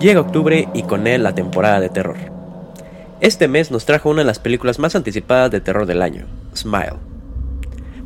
[0.00, 2.16] Llega octubre y con él la temporada de terror.
[3.20, 6.26] Este mes nos trajo una de las películas más anticipadas de terror del año,
[6.56, 6.94] Smile.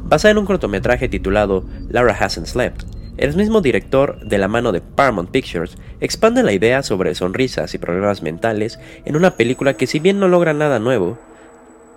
[0.02, 2.82] Basada en un cortometraje titulado Laura Hasn't Slept,
[3.16, 7.78] el mismo director, de la mano de Paramount Pictures, expande la idea sobre sonrisas y
[7.78, 11.16] problemas mentales en una película que si bien no logra nada nuevo,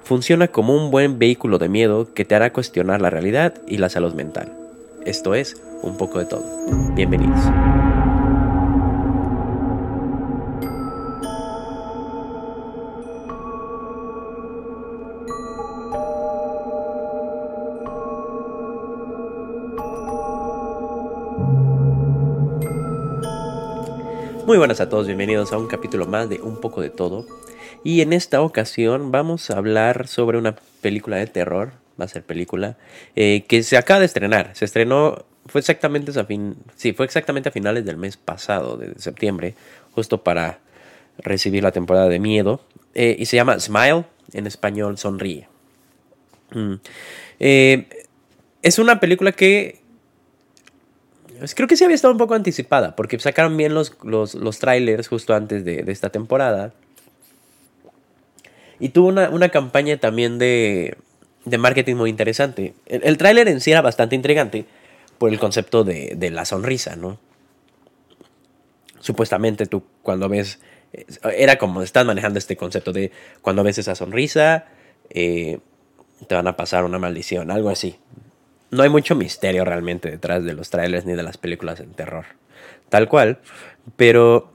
[0.04, 3.90] funciona como un buen vehículo de miedo que te hará cuestionar la realidad y la
[3.90, 4.54] salud mental.
[5.06, 6.46] Esto es un poco de todo.
[6.94, 7.42] Bienvenidos.
[24.48, 27.26] Muy buenas a todos, bienvenidos a un capítulo más de Un poco de todo.
[27.84, 32.24] Y en esta ocasión vamos a hablar sobre una película de terror, va a ser
[32.24, 32.78] película,
[33.18, 34.52] eh, que se acaba de estrenar.
[34.54, 38.98] Se estrenó, fue exactamente a fin, sí, fue exactamente a finales del mes pasado, de
[38.98, 39.54] septiembre,
[39.92, 40.60] justo para
[41.18, 42.62] recibir la temporada de miedo.
[42.96, 45.50] Eh, y se llama Smile, en español Sonríe.
[46.52, 46.76] Mm.
[47.42, 47.90] Eh,
[48.62, 49.82] es una película que
[51.56, 55.34] creo que sí había estado un poco anticipada, porque sacaron bien los, los, trailers justo
[55.34, 56.74] antes de, esta temporada.
[58.80, 60.98] Y tuvo una, campaña también de,
[61.46, 62.74] de, marketing muy interesante.
[62.86, 64.66] El, el tráiler en sí era bastante intrigante
[65.18, 67.20] por el concepto de, de, la sonrisa, ¿no?
[69.00, 70.60] Supuestamente tú cuando ves...
[71.36, 74.66] Era como están manejando este concepto de cuando ves esa sonrisa,
[75.10, 75.60] eh,
[76.28, 77.98] te van a pasar una maldición, algo así
[78.72, 82.26] no hay mucho misterio realmente detrás de los trailers ni de las películas en terror.
[82.90, 83.40] Tal cual.
[83.96, 84.52] Pero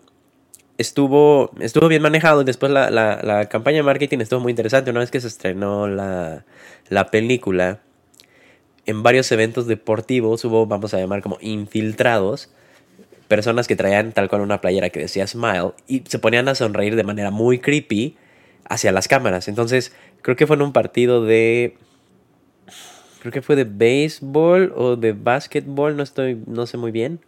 [0.78, 2.44] estuvo, estuvo bien manejado.
[2.44, 4.90] Después la, la, campaña de marketing estuvo muy interesante.
[4.90, 6.44] Una vez que se estrenó la,
[6.88, 7.80] la película,
[8.86, 12.50] en varios eventos deportivos hubo, vamos a llamar como infiltrados,
[13.28, 16.96] personas que traían tal cual una playera que decía Smile y se ponían a sonreír
[16.96, 18.16] de manera muy creepy
[18.68, 19.48] hacia las cámaras.
[19.48, 21.76] Entonces, creo que fue en un partido de
[23.22, 27.20] creo que fue de béisbol o de básquetbol, no estoy, no sé muy bien.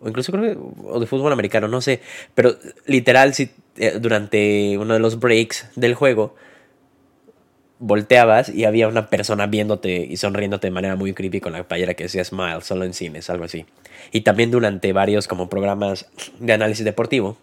[0.00, 2.00] O incluso creo que, o de fútbol americano, no sé.
[2.36, 2.54] Pero
[2.86, 6.36] literal, si eh, durante uno de los breaks del juego
[7.80, 11.94] volteabas y había una persona viéndote y sonriéndote de manera muy creepy con la playera
[11.94, 13.66] que decía Smile, solo en cines, algo así.
[14.12, 16.06] Y también durante varios como programas
[16.38, 17.36] de análisis deportivo,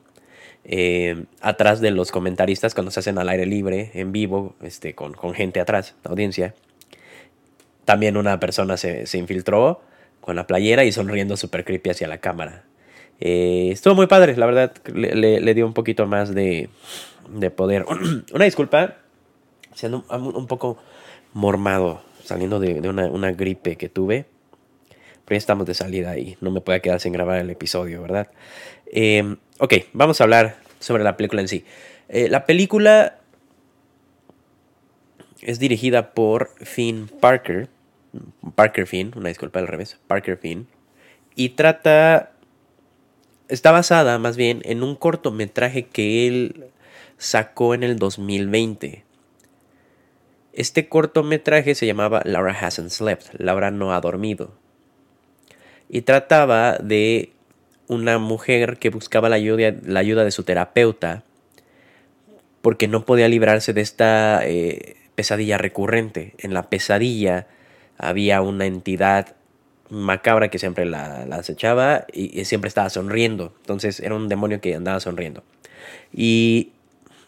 [0.63, 5.11] eh, atrás de los comentaristas cuando se hacen al aire libre, en vivo, este, con,
[5.11, 6.55] con gente atrás, la audiencia,
[7.91, 9.81] también una persona se, infiltró
[10.21, 12.63] con la playera y sonriendo súper creepy hacia la cámara.
[13.19, 16.69] Eh, estuvo muy padre, la verdad, le, dio un poquito más de,
[17.53, 17.85] poder.
[18.33, 18.95] una disculpa,
[19.75, 20.77] siendo un, poco
[21.33, 24.25] mormado, saliendo de, una, gripe que tuve.
[25.25, 28.31] Pero ya estamos de salida y no me puede quedar sin grabar el episodio, ¿verdad?
[28.85, 31.65] Em, ok, vamos a hablar sobre la película en sí.
[32.07, 33.17] Eh, la película
[35.41, 37.67] es dirigida por Finn Parker.
[38.55, 39.97] Parker Finn, una disculpa al revés.
[40.07, 40.67] Parker Finn.
[41.35, 42.31] Y trata.
[43.47, 46.65] Está basada más bien en un cortometraje que él
[47.17, 49.03] sacó en el 2020.
[50.53, 53.33] Este cortometraje se llamaba Laura Hasn't Slept.
[53.37, 54.53] Laura no ha dormido.
[55.89, 57.33] Y trataba de
[57.87, 61.25] una mujer que buscaba la ayuda, la ayuda de su terapeuta
[62.61, 66.33] porque no podía librarse de esta eh, pesadilla recurrente.
[66.37, 67.47] En la pesadilla
[67.97, 69.35] había una entidad
[69.89, 73.53] macabra que siempre la, acechaba y, siempre estaba sonriendo.
[73.61, 75.43] Entonces era un demonio que andaba sonriendo.
[76.13, 76.71] Y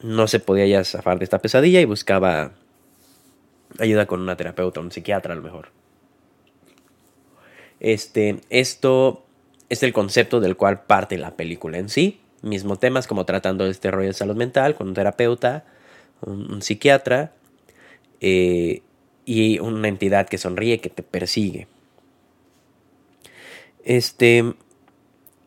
[0.01, 2.51] no se podía ya zafar de esta pesadilla y buscaba
[3.79, 5.69] ayuda con una terapeuta, un psiquiatra a lo mejor.
[7.80, 9.25] Este, esto
[9.69, 12.22] es el concepto del cual parte la película en sí.
[12.41, 15.66] Mismo temas como tratando este rollo de salud mental con un terapeuta,
[16.22, 17.34] un psiquiatra
[18.22, 18.81] eh,
[19.25, 21.67] y una entidad que sonríe, que te persigue.
[23.84, 24.53] Este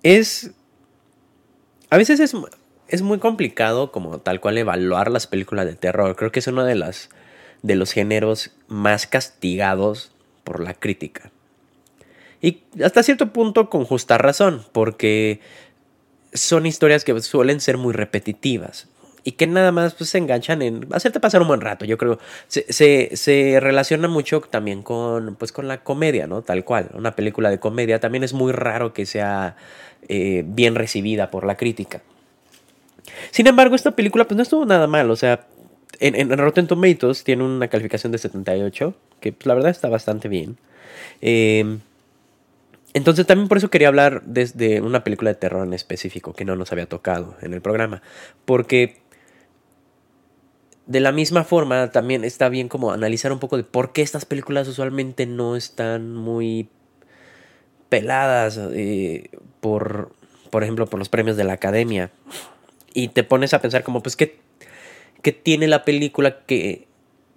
[0.03, 0.53] es.
[1.91, 2.34] A veces es,
[2.89, 6.16] es, muy complicado, como tal cual, evaluar las películas de terror.
[6.16, 7.10] Creo que es uno de, las,
[7.62, 10.12] de los géneros más castigados
[10.45, 11.30] por la crítica.
[12.42, 15.41] Y hasta cierto punto con justa razón, porque
[16.33, 18.89] son historias que suelen ser muy repetitivas
[19.26, 21.84] y que nada más pues, se enganchan en hacerte pasar un buen rato.
[21.84, 26.42] Yo creo se, se, relaciona mucho también con, pues, con la comedia, ¿no?
[26.42, 26.90] Tal cual.
[26.94, 29.56] Una película de comedia también es muy raro que sea
[30.08, 32.02] eh, bien recibida por la crítica.
[33.32, 35.10] Sin embargo, esta película pues no estuvo nada mal.
[35.10, 35.48] O sea,
[35.98, 40.28] en, en Rotten Tomatoes tiene una calificación de 78, que pues, la verdad está bastante
[40.28, 40.56] bien.
[41.20, 41.78] Eh,
[42.94, 46.56] Entonces también por eso quería hablar desde una película de terror en específico que no
[46.56, 48.02] nos había tocado en el programa.
[48.46, 48.96] Porque
[50.86, 54.24] de la misma forma también está bien como analizar un poco de por qué estas
[54.24, 56.68] películas usualmente no están muy
[57.88, 59.30] peladas eh,
[59.60, 60.12] por,
[60.50, 62.10] por ejemplo, por los premios de la academia.
[62.94, 64.38] Y te pones a pensar como, pues, ¿qué,
[65.22, 66.86] qué tiene la película que,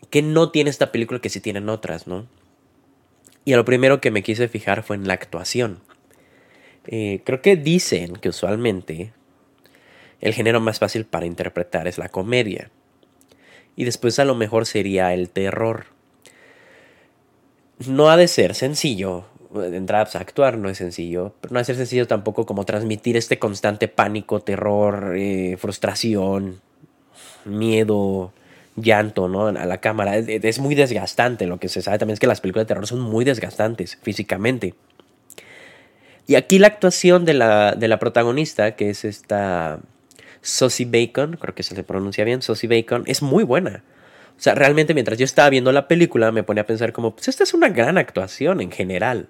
[0.09, 2.27] que no tiene esta película que sí tienen otras, ¿no?
[3.45, 5.79] Y lo primero que me quise fijar fue en la actuación.
[6.85, 9.11] Eh, creo que dicen que usualmente
[10.21, 12.69] el género más fácil para interpretar es la comedia.
[13.79, 15.85] Y después a lo mejor sería el terror.
[17.87, 19.23] No ha de ser sencillo.
[19.55, 21.33] Entrar a actuar no es sencillo.
[21.39, 26.59] Pero no ha de ser sencillo tampoco como transmitir este constante pánico, terror, eh, frustración,
[27.45, 28.33] miedo,
[28.75, 29.47] llanto, ¿no?
[29.47, 30.17] A la cámara.
[30.17, 31.47] Es, muy desgastante.
[31.47, 34.73] Lo que se sabe también es que las películas de terror son muy desgastantes físicamente.
[36.27, 39.79] Y aquí la actuación de la, de la protagonista, que es esta
[40.41, 43.83] Sosie Bacon, creo que se le pronuncia bien, Sosie Bacon, es muy buena.
[44.37, 47.27] O sea, realmente mientras yo estaba viendo la película me ponía a pensar como, pues
[47.27, 49.27] esta es una gran actuación en general.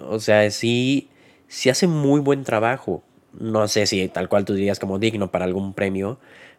[0.00, 1.08] O sea, sí,
[1.46, 3.04] sí hace muy buen trabajo.
[3.38, 6.18] No sé si tal cual tú dirías como digno para algún premio,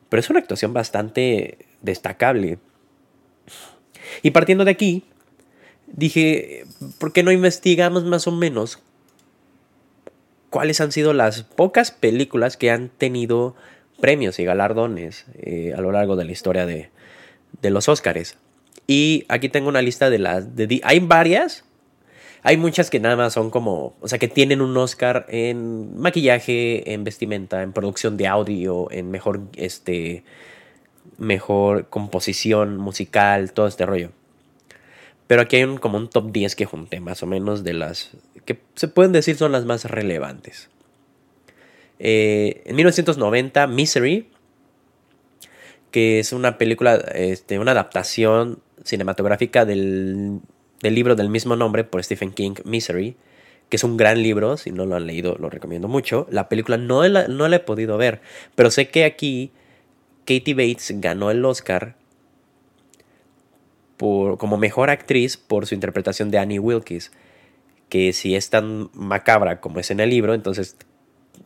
[0.09, 2.59] pero es una actuación bastante destacable.
[4.21, 5.03] Y partiendo de aquí,
[5.87, 6.65] dije,
[6.97, 8.81] ¿por qué no investigamos más o menos
[10.53, 13.55] cuáles han sido las pocas películas que han tenido
[13.99, 16.91] premios y galardones eh, a lo largo de la historia de,
[17.63, 18.37] los Óscares?
[18.85, 20.45] Y aquí tengo una lista de las...
[20.83, 21.65] Hay varias,
[22.43, 26.93] hay muchas que nada más son como, o sea, que tienen un Oscar en maquillaje,
[26.93, 30.23] en vestimenta, en producción de audio, en mejor, este,
[31.17, 34.11] mejor composición musical, todo este rollo.
[35.25, 38.11] Pero aquí hay un, como un top 10 que junté más o menos de las
[38.45, 40.69] que se pueden decir son las más relevantes.
[41.99, 44.29] Eh, en 1990, Misery,
[45.91, 50.41] que es una película, este, una adaptación cinematográfica del
[50.83, 53.15] del libro del mismo nombre por Stephen King, Misery,
[53.69, 56.27] que es un gran libro, si no lo han leído lo recomiendo mucho.
[56.29, 58.21] La película no la, no la he podido ver,
[58.53, 59.51] pero sé que aquí
[60.25, 61.95] Katie Bates ganó el Oscar
[63.95, 67.13] por, como mejor actriz por su interpretación de Annie Wilkes,
[67.93, 70.77] que si es tan macabra como es en el libro, entonces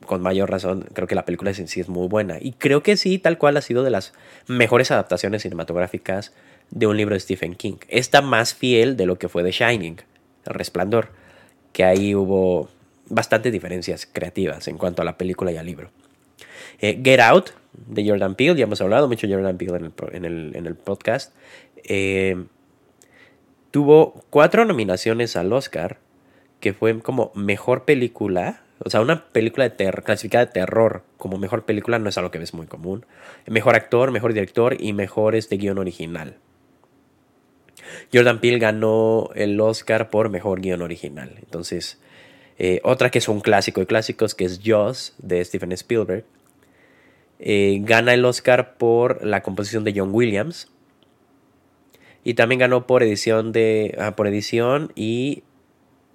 [0.06, 2.38] con mayor razón creo que la película en sí es muy buena.
[2.40, 4.14] Y creo que sí, tal cual ha sido de las
[4.48, 6.32] mejores adaptaciones cinematográficas
[6.72, 7.76] de un libro de Stephen King.
[7.90, 9.98] Está más fiel de lo que fue The Shining,
[10.46, 11.10] El Resplandor,
[11.74, 12.70] que ahí hubo
[13.10, 15.90] bastantes diferencias creativas en cuanto a la película y al libro.
[16.80, 20.76] Eh, Get Out, de Jordan Peele, ya hemos hablado mucho de Jordan Peele en el,
[20.76, 21.36] podcast.
[21.84, 22.42] Eh,
[23.70, 26.00] tuvo cuatro nominaciones al Oscar,
[26.60, 28.62] que fue como mejor película.
[28.80, 32.32] O sea, una película de terror, clasificada de terror como mejor película no es algo
[32.32, 33.06] que ves muy común.
[33.48, 36.38] Mejor actor, mejor director y mejor este guion original.
[38.14, 41.36] Jordan Peele ganó el Oscar por mejor guion original.
[41.40, 42.00] Entonces,
[42.60, 46.26] eh, otra que es un clásico de clásicos, que es Jaws, de Steven Spielberg.
[47.40, 50.72] Eh, gana el Oscar por la composición de John Williams.
[52.24, 55.44] Y también ganó por edición, de, ah, por edición y,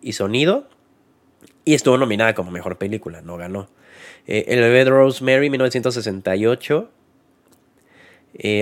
[0.03, 0.69] y, sonido.
[1.65, 3.69] Y estuvo nominada como mejor película, no ganó.
[4.27, 6.91] Eh, el bebé de Rosemary, 1968.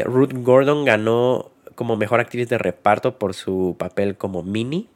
[0.04, 4.87] Ruth Gordon ganó como mejor actriz de reparto por su papel como Minnie.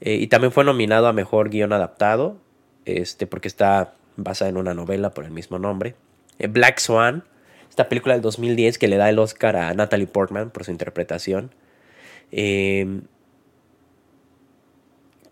[0.00, 2.38] Eh, y también fue nominado a mejor guion adaptado,
[2.84, 5.96] este, porque está basada en una novela por el mismo nombre.
[6.38, 7.24] Eh, Black Swan,
[7.68, 11.50] esta película del 2010 que le da el Oscar a Natalie Portman por su interpretación.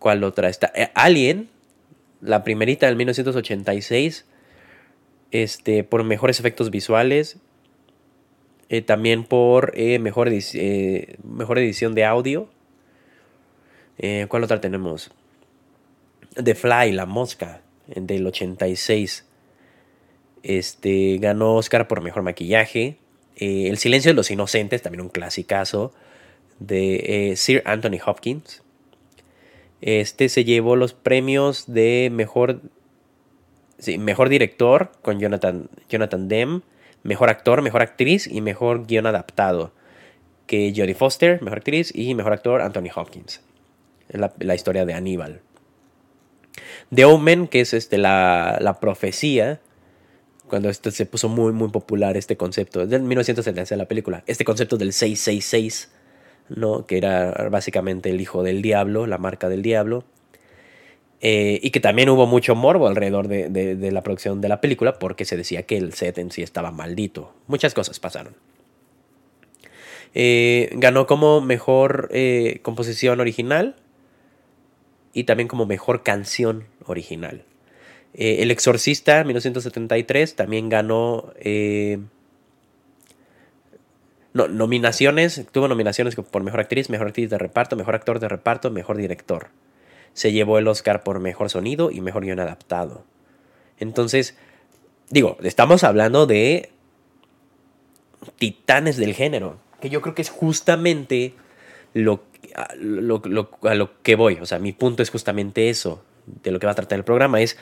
[0.03, 0.69] ¿Cuál otra está?
[0.75, 1.47] Eh, Alien,
[2.19, 4.25] la primerita del 1986,
[5.31, 7.37] este, por mejores efectos visuales.
[8.67, 10.29] Eh, también por eh, mejor,
[11.23, 12.49] mejor edición de audio.
[14.27, 15.09] ¿Cuál otra tenemos?
[16.35, 19.25] The Fly, La Mosca, del 86.
[20.43, 22.97] Este, ganó Oscar por mejor maquillaje.
[23.37, 25.93] El silencio de los inocentes, también un clasicazo,
[26.59, 28.62] de Sir Anthony Hopkins.
[29.85, 32.61] Este se llevó los premios de mejor,
[33.99, 36.61] mejor director con Jonathan, Jonathan Demme
[37.03, 39.73] mejor actor, mejor actriz y mejor guion adaptado.
[40.47, 43.41] Que Jodie Foster, mejor actriz, y mejor actor Anthony Hopkins.
[44.09, 45.41] La, la historia de Aníbal.
[46.93, 49.61] The Omen, que es este, la, la profecía,
[50.47, 54.45] cuando esto se puso muy, muy popular este concepto, es del 1976 la película, este
[54.45, 55.91] concepto del 666,
[56.55, 56.85] ¿no?
[56.85, 60.03] que era básicamente el hijo del diablo, la marca del diablo.
[61.25, 65.23] Eh, y que también hubo mucho morbo alrededor de, la producción de la película porque
[65.23, 67.33] se decía que el set en sí estaba maldito.
[67.47, 68.35] Muchas cosas pasaron.
[70.13, 73.77] Eh, ganó como mejor eh, composición original
[75.13, 77.45] y también como mejor canción original.
[78.13, 81.31] el Exorcista 1973 también ganó
[84.33, 88.71] no, nominaciones, tuvo nominaciones por mejor actriz, mejor actriz de reparto, mejor actor de reparto,
[88.71, 89.49] mejor director
[90.13, 93.03] se llevó el Oscar por mejor sonido y mejor guion adaptado.
[93.79, 94.37] Entonces,
[95.09, 96.71] digo, estamos hablando de
[98.37, 101.33] titanes del género, que yo creo que es justamente
[101.93, 102.23] lo,
[102.55, 104.37] a lo que voy.
[104.39, 107.41] O sea, mi punto es justamente eso, de lo que va a tratar el programa,
[107.41, 107.57] es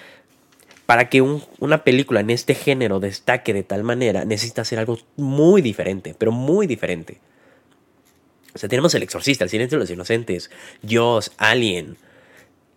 [0.91, 5.61] para que una película en este género destaque de tal manera, necesita hacer algo muy
[5.61, 7.21] diferente, pero muy diferente.
[8.53, 11.95] O sea, tenemos El Exorcista, El Silencio de los Inocentes, Dios, Alien,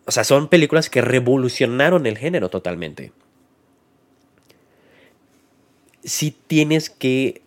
[0.07, 3.11] o sea, son películas que revolucionaron el género totalmente.
[6.05, 7.43] Si tienes que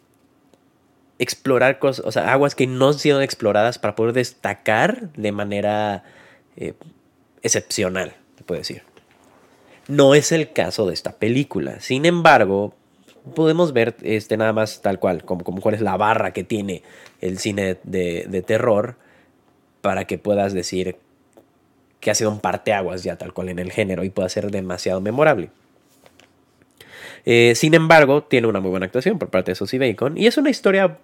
[1.18, 6.04] explorar cosas, o sea, aguas que no han sido exploradas para poder destacar de manera
[6.58, 6.74] eh,
[7.42, 8.84] excepcional, te puedo decir.
[9.88, 11.80] No es el caso de esta película.
[11.80, 12.74] Sin embargo,
[13.36, 16.84] podemos ver este nada más tal cual, como, como cuál es la barra que tiene
[17.22, 18.96] el cine de, de terror
[19.82, 20.98] para que puedas decir
[22.00, 25.02] que ha sido un parteaguas ya tal cual en el género y puede ser demasiado
[25.02, 25.50] memorable.
[27.26, 30.38] Eh, sin embargo, tiene una muy buena actuación por parte de Susie Bacon y es
[30.38, 30.98] una historia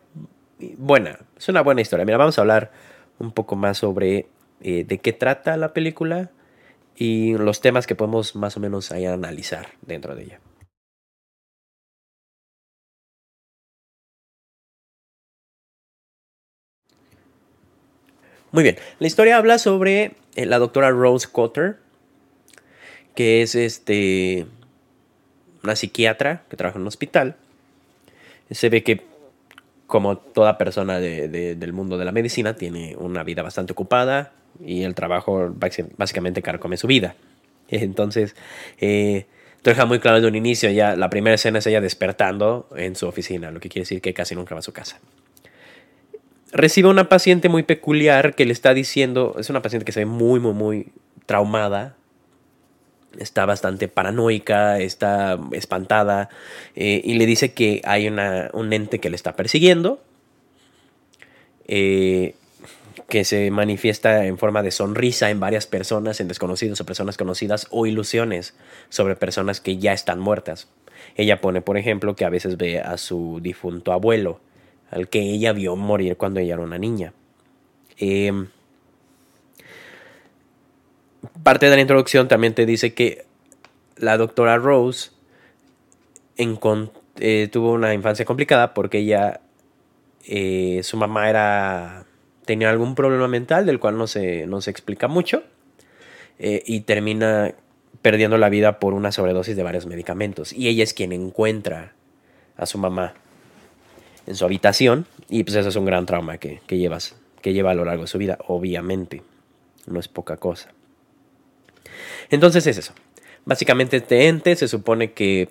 [0.78, 2.06] buena, es una buena historia.
[2.06, 2.72] Mira, vamos a hablar
[3.20, 4.28] un poco más sobre
[4.62, 6.30] eh, de qué trata la película
[6.96, 10.40] y los temas que podemos más o menos ahí analizar dentro de ella.
[18.52, 21.78] Muy bien, la historia habla sobre eh, la doctora Rose Cotter,
[23.16, 24.46] que es este,
[25.64, 27.36] una psiquiatra que trabaja en un hospital.
[28.52, 29.02] Se ve que,
[29.88, 34.95] como toda persona del mundo de la medicina, tiene una vida bastante ocupada y el
[34.95, 35.53] trabajo
[35.98, 37.15] básicamente carcome su vida.
[37.69, 38.36] Entonces,
[38.79, 39.25] eh,
[39.63, 43.07] deja muy claro desde un inicio, ya la primera escena es ella despertando en su
[43.07, 45.00] oficina, lo que quiere decir que casi nunca va a su casa
[46.53, 50.05] recibe una paciente muy peculiar que le está diciendo, es una paciente que se ve
[50.05, 50.88] muy, muy, muy
[51.25, 51.95] traumada,
[53.17, 56.29] está bastante paranoica, está espantada
[56.75, 60.01] eh, y le dice que hay una, un ente que le está persiguiendo,
[61.67, 62.36] eh,
[63.13, 67.67] que se manifiesta en forma de sonrisa en varias personas, en desconocidos o personas conocidas
[67.70, 68.55] o ilusiones
[68.89, 70.67] sobre personas que ya están muertas.
[71.15, 74.39] Ella pone, por ejemplo, que a veces ve a su difunto abuelo
[74.89, 77.13] al que ella vio morir cuando ella era una niña.
[78.00, 78.48] Em,
[81.43, 83.27] parte de la introducción también te dice que
[83.96, 85.12] la doctora Rose
[86.36, 89.39] eh, tuvo una infancia complicada porque ella,
[90.25, 92.08] eh, su mamá era,
[92.46, 95.44] tenía algún problema mental del cual no se, no se explica mucho
[96.40, 97.54] eh, y termina
[98.02, 100.54] perdiendo la vida por una sobredosis de varios medicamentos.
[100.54, 101.94] Y ella es quien encuentra
[102.58, 103.14] a su mamá
[104.28, 107.76] en su habitación y pues eso es un gran trauma que, llevas, que lleva a
[107.76, 109.24] lo largo de su vida, obviamente.
[109.86, 110.72] No es poca cosa.
[112.30, 112.94] Entonces es eso.
[113.46, 115.50] Básicamente este ente se supone que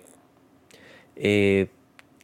[1.15, 1.67] eh,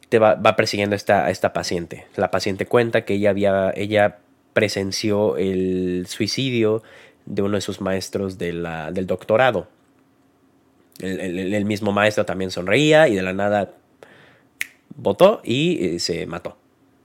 [0.08, 2.06] te va, persiguiendo a esta, esta paciente.
[2.16, 4.18] La paciente cuenta que ella, había, ella
[4.52, 6.82] presenció el suicidio
[7.26, 8.66] de uno de sus maestros del
[9.06, 9.68] doctorado.
[11.00, 13.74] el, mismo maestro también sonreía y de la nada
[14.96, 16.56] votó y eh, se mató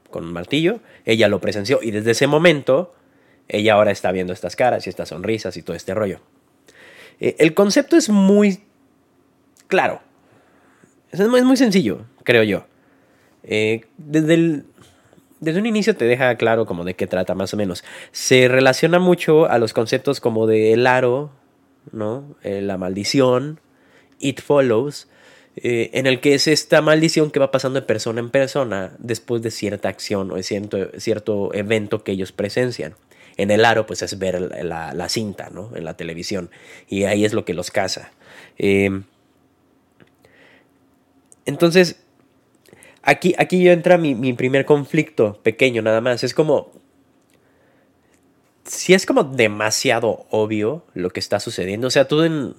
[0.10, 0.80] con un martillo.
[1.06, 2.94] Ella lo presenció y desde ese momento
[3.48, 6.20] ella ahora está viendo estas caras y estas sonrisas y todo este rollo.
[7.20, 8.60] Eh, el concepto es muy
[9.68, 10.02] claro.
[11.12, 12.66] Es muy, sencillo, creo yo.
[13.44, 14.64] Eh, desde,
[15.46, 17.84] desde un inicio te deja claro como de qué trata más o menos.
[18.12, 21.32] Se relaciona mucho a los conceptos como de el aro,
[21.92, 22.36] ¿no?
[22.44, 23.60] la maldición,
[24.20, 25.08] it follows,
[25.58, 29.42] eh, en el que es esta maldición que va pasando de persona en persona después
[29.42, 32.96] de cierta acción o de cierto, cierto evento que ellos presencian.
[33.38, 35.76] En el aro, pues es ver la, cinta, ¿no?
[35.76, 36.50] En la televisión.
[36.88, 38.12] Y ahí es lo que los casa.
[38.58, 39.02] Eh,
[41.46, 42.05] entonces,
[43.06, 46.24] aquí, aquí yo entra mi, mi primer conflicto pequeño nada más.
[46.24, 46.72] Es como,
[48.66, 51.88] si es como demasiado obvio lo que está sucediendo.
[51.88, 52.54] O sea, tú en,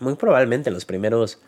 [0.00, 1.40] muy probablemente en los primeros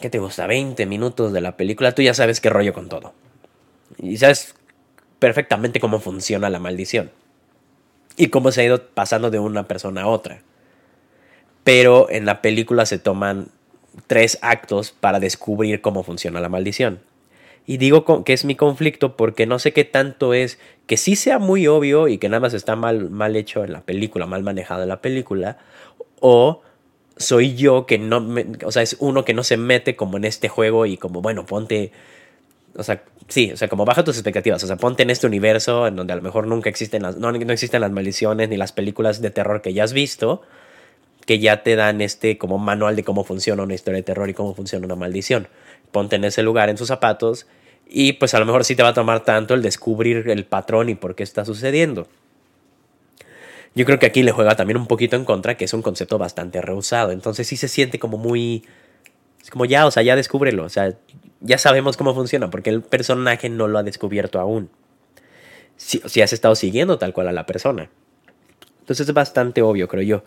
[0.00, 0.46] ¿qué te gusta?
[0.46, 3.12] 20 minutos de la película, tú ya sabes qué rollo con todo.
[3.98, 4.54] Y sabes
[5.18, 7.10] perfectamente cómo funciona la maldición.
[8.16, 10.42] Y cómo se ha ido pasando de una persona a otra.
[11.62, 13.48] pero en la película se toman
[14.06, 17.00] tres actos para descubrir cómo funciona la maldición.
[17.66, 21.38] Y digo que es mi conflicto porque no sé qué tanto es que sí sea
[21.38, 24.82] muy obvio y que nada más está mal, mal hecho en la película, mal manejado
[24.82, 25.58] en la película,
[26.20, 26.62] o
[27.16, 28.26] soy yo que no,
[28.64, 31.44] o sea, es uno que no se mete como en este juego y como, bueno,
[31.46, 31.92] ponte,
[32.74, 35.86] o sea, sí, o sea, como baja tus expectativas, o sea, ponte en este universo
[35.86, 38.72] en donde a lo mejor nunca existen las, no, no existen las maldiciones ni las
[38.72, 40.42] películas de terror que ya has visto,
[41.30, 44.34] que ya te dan este como manual de cómo funciona una historia de terror y
[44.34, 45.46] cómo funciona una maldición.
[45.92, 47.46] Ponte en ese lugar, en sus zapatos,
[47.88, 50.88] y pues a lo mejor sí te va a tomar tanto el descubrir el patrón
[50.88, 52.08] y por qué está sucediendo.
[53.76, 56.18] Yo creo que aquí le juega también un poquito en contra, que es un concepto
[56.18, 57.12] bastante rehusado.
[57.12, 58.64] Entonces sí se siente como muy...
[59.40, 60.64] Es como ya, o sea, ya descúbrelo.
[60.64, 60.96] O sea,
[61.38, 64.68] ya sabemos cómo funciona, porque el personaje no lo ha descubierto aún.
[65.76, 67.88] Si, si has estado siguiendo tal cual a la persona.
[68.80, 70.24] Entonces es bastante obvio, creo yo.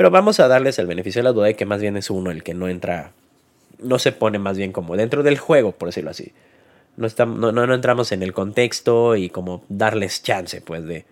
[0.00, 2.30] Pero vamos a darles el beneficio de la duda de que más bien es uno
[2.30, 3.12] el que no entra,
[3.80, 6.32] no se pone más bien como dentro del juego, por decirlo así.
[6.96, 11.04] No, no, entramos en el contexto y como darles chance, pues, de,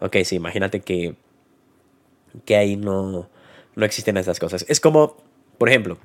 [0.00, 1.14] ok, sí, imagínate que,
[2.46, 3.28] que ahí no,
[3.76, 4.64] no existen esas cosas.
[4.66, 5.18] Es como,
[5.58, 5.98] por ejemplo,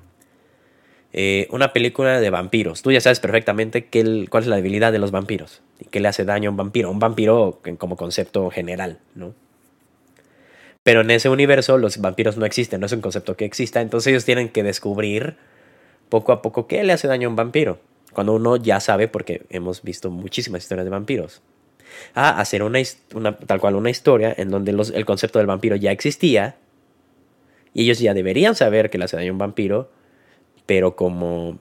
[1.14, 2.82] eh, una película de vampiros.
[2.82, 6.10] Tú ya sabes perfectamente qué, cuál es la debilidad de los vampiros y qué le
[6.10, 6.92] hace daño a un vampiro.
[6.92, 9.34] Un vampiro como concepto general, ¿no?
[10.88, 14.08] Pero en ese universo los vampiros no existen, no es un concepto que exista, entonces
[14.08, 15.36] ellos tienen que descubrir
[16.08, 17.82] poco a poco qué le hace daño a un vampiro.
[18.14, 21.42] Cuando uno ya sabe, porque hemos visto muchísimas historias de vampiros.
[22.14, 22.82] A hacer una,
[23.46, 26.56] tal cual una historia en donde el concepto del vampiro ya existía
[27.74, 29.92] y ellos ya deberían saber que le hace daño a un vampiro,
[30.66, 31.60] pero como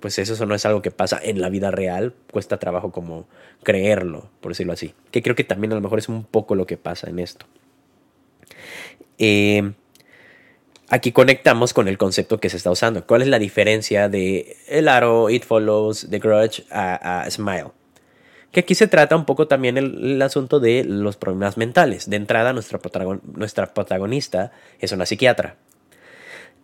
[0.00, 3.26] pues eso no es algo que pasa en la vida real, cuesta trabajo como
[3.62, 4.92] creerlo, por decirlo así.
[5.10, 7.46] Que creo que también a lo mejor es un poco lo que pasa en esto.
[9.18, 9.72] Eh,
[10.88, 13.06] aquí conectamos con el concepto que se está usando.
[13.06, 17.70] ¿Cuál es la diferencia de El Aro, It Follows, The Grudge a, Smile?
[18.50, 22.10] Que aquí se trata un poco también el, asunto de los problemas mentales.
[22.10, 22.78] De entrada, nuestra,
[23.74, 25.56] protagonista es una psiquiatra.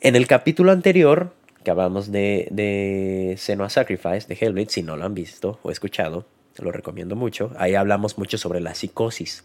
[0.00, 1.32] En el capítulo anterior,
[1.64, 6.26] que hablamos de, de Senua Sacrifice, de Hellblade, si no lo han visto o escuchado,
[6.58, 7.52] lo recomiendo mucho.
[7.56, 9.44] Ahí hablamos mucho sobre la psicosis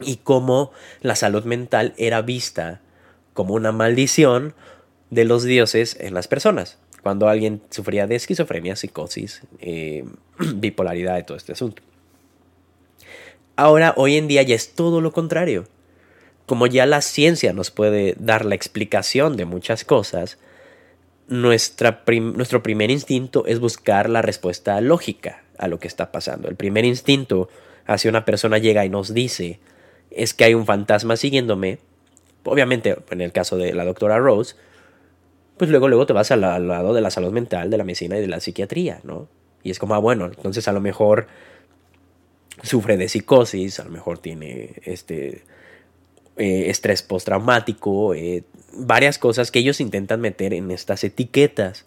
[0.00, 2.80] y cómo la salud mental era vista
[3.32, 4.54] como una maldición
[5.10, 6.78] de los dioses en las personas.
[7.02, 10.04] Cuando alguien sufría de esquizofrenia, psicosis, eh,
[10.56, 11.82] bipolaridad y todo este asunto.
[13.56, 15.66] Ahora, hoy en día ya es todo lo contrario.
[16.46, 20.38] Como ya la ciencia nos puede dar la explicación de muchas cosas,
[21.28, 26.48] nuestra nuestro primer instinto es buscar la respuesta lógica a lo que está pasando.
[26.48, 27.48] El primer instinto
[27.86, 29.60] hacia una persona llega y nos dice,
[30.16, 31.78] es que hay un fantasma siguiéndome,
[32.44, 34.56] obviamente en el caso de la doctora Rose,
[35.56, 38.20] pues luego, luego te vas al, lado de la salud mental, de la medicina y
[38.20, 39.28] de la psiquiatría, ¿no?
[39.62, 41.26] Y es como, ah, bueno, entonces a lo mejor
[42.62, 45.42] sufre de psicosis, a lo mejor tiene este
[46.36, 51.84] eh, estrés postraumático, eh, varias cosas que ellos intentan meter en estas etiquetas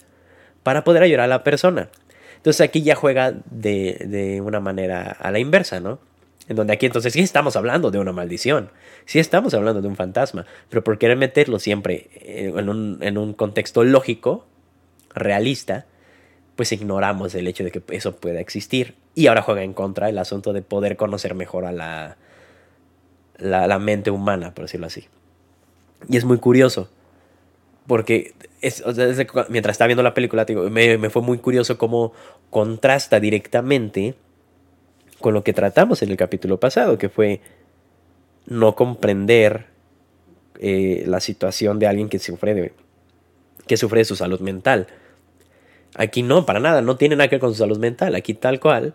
[0.64, 1.90] para poder ayudar a la persona.
[2.38, 6.00] Entonces aquí ya juega de, de una manera a la inversa, ¿no?
[6.48, 8.70] En donde aquí entonces sí estamos hablando de una maldición,
[9.06, 13.34] sí estamos hablando de un fantasma, pero por querer meterlo siempre en un, en un
[13.34, 14.46] contexto lógico,
[15.14, 15.86] realista,
[16.56, 18.96] pues ignoramos el hecho de que eso pueda existir.
[19.14, 22.18] Y ahora juega en contra el asunto de poder conocer mejor a la,
[23.38, 25.08] la, mente humana, por decirlo así.
[26.08, 26.90] Y es muy curioso,
[27.88, 28.84] porque es,
[29.50, 32.14] mientras estaba viendo la película, me, me fue muy curioso cómo
[32.50, 34.16] contrasta directamente
[35.28, 37.42] con lo que tratamos en el capítulo pasado, que fue
[38.46, 39.66] no comprender
[40.58, 42.74] eh, la situación de alguien que sufre de,
[43.68, 44.88] que sufre de su salud mental.
[45.96, 48.16] Aquí no, para nada, no tiene nada que ver con su salud mental.
[48.16, 48.94] Aquí tal cual,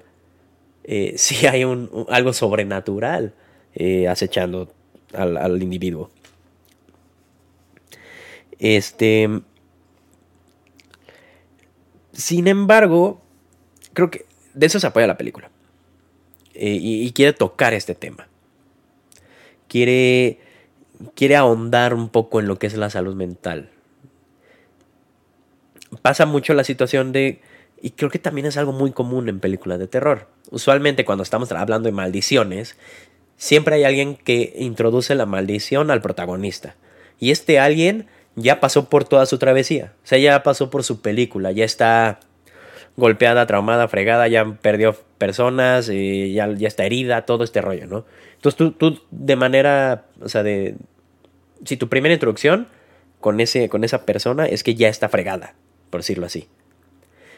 [0.85, 3.35] eh, sí hay un, algo sobrenatural
[3.75, 4.73] eh, acechando
[5.12, 6.11] al, al, individuo.
[8.59, 9.29] Este.
[12.14, 13.21] Sin embargo,
[13.92, 15.51] creo que de eso se apoya la película.
[16.55, 18.29] Eh, y, quiere tocar este tema.
[19.69, 20.38] Quiere,
[21.15, 23.71] quiere ahondar un poco en lo que es la salud mental.
[26.03, 27.41] Pasa mucho la situación de,
[27.81, 30.29] y creo que también es algo muy común en películas de terror.
[30.51, 32.77] Usualmente cuando estamos hablando de maldiciones,
[33.37, 36.77] siempre hay alguien que introduce la maldición al protagonista.
[37.19, 39.93] Y este alguien ya pasó por toda su travesía.
[40.05, 42.21] O sea, ya pasó por su película, ya está
[42.96, 48.05] golpeada, traumada, fregada, ya perdió personas, y ya, ya está herida, todo este rollo, ¿no?
[48.35, 50.76] Entonces tú, tú de manera, o sea, de,
[51.64, 52.68] si tu primera introducción
[53.20, 55.55] con, ese, con esa persona es que ya está fregada,
[55.90, 56.48] por decirlo así.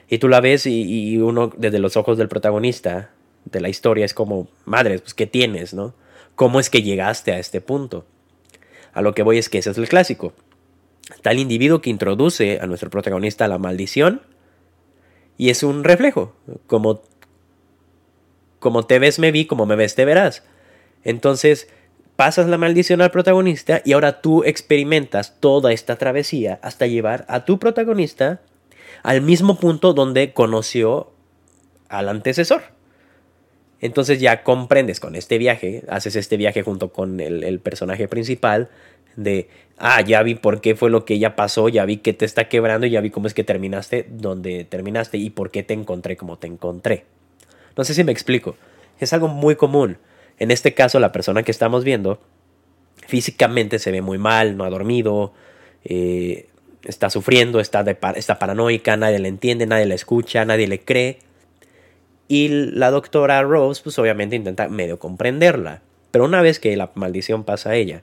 [0.09, 3.11] Y tú la ves y, uno desde los ojos del protagonista
[3.45, 5.95] de la historia es como, madre, pues ¿qué tienes, no?
[6.35, 8.05] ¿Cómo es que llegaste a este punto?
[8.93, 10.33] A lo que voy es que ese es el clásico.
[11.23, 14.23] Tal individuo que introduce a nuestro protagonista la maldición
[15.37, 16.35] y es un reflejo,
[16.67, 17.03] como,
[18.59, 20.43] como te ves me vi, como me ves te verás.
[21.03, 21.69] Entonces,
[22.17, 27.45] pasas la maldición al protagonista y ahora tú experimentas toda esta travesía hasta llevar a
[27.45, 28.41] tu protagonista
[29.03, 31.13] al mismo punto donde conoció
[31.89, 32.63] al antecesor.
[33.81, 38.71] Entonces ya comprendes con este viaje, haces este viaje junto con el, personaje principal
[39.17, 39.49] de,
[39.79, 42.49] ah, ya vi por qué fue lo que ya pasó, ya vi que te está
[42.49, 46.39] quebrando, ya vi cómo es que terminaste donde terminaste y por qué te encontré como
[46.39, 47.05] te encontré.
[47.77, 48.57] No sé si me explico.
[49.01, 49.99] Es algo muy común.
[50.39, 52.21] En este caso, la persona que estamos viendo
[53.07, 55.33] físicamente se ve muy mal, no ha dormido,
[55.85, 56.49] eh,
[56.85, 61.19] está sufriendo, está, de, está paranoica, nadie le entiende, nadie le escucha, nadie le cree.
[62.29, 65.83] Y la doctora Rose, pues obviamente intenta medio comprenderla.
[66.11, 68.03] Pero una vez que la maldición pasa a ella,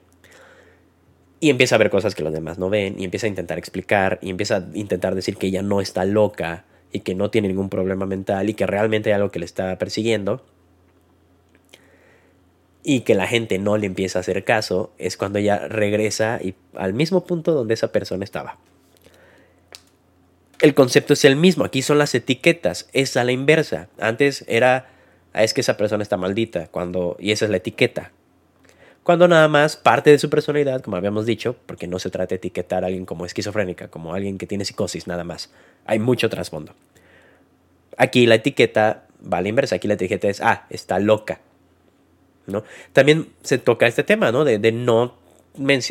[1.42, 4.20] y empieza a ver cosas que los demás no ven, y empieza a intentar explicar,
[4.22, 7.68] y empieza a intentar decir que ella no está loca, y que no tiene ningún
[7.68, 10.44] problema mental, y que realmente hay algo que le está persiguiendo,
[12.84, 16.54] y que la gente no le empieza a hacer caso, es cuando ella regresa y,
[16.76, 18.58] al mismo punto donde esa persona estaba
[20.60, 21.64] el concepto es el mismo.
[21.64, 22.88] Aquí son las etiquetas.
[22.92, 23.88] Es a la inversa.
[23.98, 24.86] Antes era,
[25.32, 26.68] ah, es que esa persona está maldita.
[26.68, 28.12] Cuando, y esa es la etiqueta.
[29.02, 32.36] Cuando nada más parte de su personalidad, como habíamos dicho, porque no se trata de
[32.36, 35.50] etiquetar a alguien como esquizofrénica, como alguien que tiene psicosis, nada más.
[35.86, 36.72] Hay mucho trasfondo.
[37.96, 39.76] Aquí la etiqueta va a la inversa.
[39.76, 41.40] Aquí la etiqueta es, ah, está loca.
[42.46, 42.64] ¿No?
[42.92, 44.44] También se toca este tema, ¿no?
[44.44, 45.22] De, de no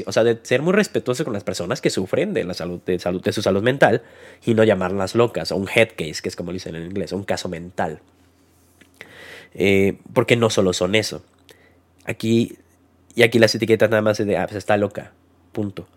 [0.06, 3.00] o sea, de ser muy respetuoso con las personas que sufren de la salud de,
[3.32, 4.02] su salud mental
[4.44, 7.24] y no llamarlas locas, o un head case, que es como dicen en inglés, un
[7.24, 8.00] caso mental.
[9.54, 11.24] Eh, porque no solo son eso.
[12.06, 12.58] Aquí,
[13.16, 15.14] y aquí las etiquetas nada más es de, ah, pues está loca,
[15.52, 15.88] punto.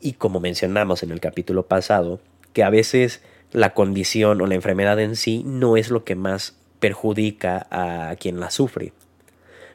[0.00, 2.20] Y como mencionamos en el capítulo pasado,
[2.52, 3.22] que a veces
[3.52, 8.40] la condición o la enfermedad en sí no es lo que más perjudica a quien
[8.40, 8.92] la sufre.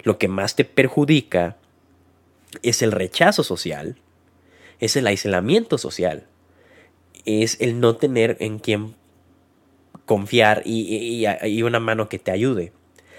[0.04, 1.58] Lo que más te perjudica
[2.64, 3.98] es el rechazo social,
[4.80, 6.26] es el aislamiento social,
[7.26, 8.96] es el no tener en quien
[10.06, 12.72] confiar y, una mano que te ayude.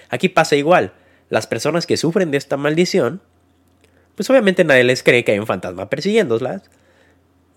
[0.09, 0.93] Aquí pasa igual,
[1.31, 3.21] las personas que sufren de esta maldición,
[4.15, 6.63] pues obviamente nadie les cree que hay un fantasma persiguiéndolas